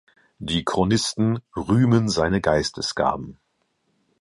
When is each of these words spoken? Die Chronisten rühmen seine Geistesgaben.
Die 0.39 0.65
Chronisten 0.65 1.41
rühmen 1.55 2.09
seine 2.09 2.41
Geistesgaben. 2.41 3.37